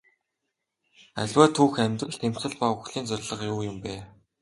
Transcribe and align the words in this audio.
Аливаа 1.21 1.47
түүх 1.55 1.73
амьдрал 1.85 2.17
тэмцэл 2.21 2.53
ба 2.59 2.67
үхлийн 2.77 3.05
зорилго 3.07 3.43
юу 3.51 3.59
юм 3.71 3.77
бэ? 3.83 3.93